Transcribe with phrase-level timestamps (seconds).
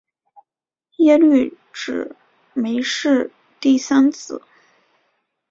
[0.95, 2.15] 耶律只
[2.53, 4.41] 没是第三子。